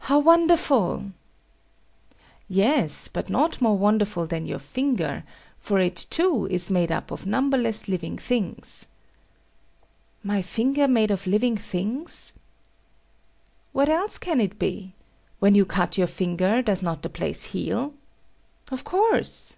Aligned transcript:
How 0.00 0.18
wonderful! 0.18 1.12
Yes; 2.46 3.08
but 3.08 3.30
not 3.30 3.62
more 3.62 3.78
wonderful 3.78 4.26
than 4.26 4.44
your 4.44 4.58
finger, 4.58 5.24
for 5.56 5.78
it, 5.78 5.96
too, 6.10 6.46
is 6.50 6.70
made 6.70 6.92
up 6.92 7.10
of 7.10 7.24
numberless 7.24 7.88
living 7.88 8.18
things. 8.18 8.86
My 10.22 10.42
finger 10.42 10.86
made 10.86 11.10
of 11.10 11.26
living 11.26 11.56
things? 11.56 12.34
What 13.72 13.88
else 13.88 14.18
can 14.18 14.42
it 14.42 14.58
be? 14.58 14.92
When 15.38 15.54
you 15.54 15.64
cut 15.64 15.96
your 15.96 16.06
finger, 16.06 16.60
does 16.60 16.82
not 16.82 17.00
the 17.00 17.08
place 17.08 17.46
heal? 17.46 17.94
Of 18.70 18.84
course. 18.84 19.56